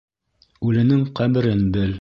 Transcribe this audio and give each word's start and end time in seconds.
Үленең 0.69 1.05
ҡәберен 1.21 1.65
бел. 1.77 1.89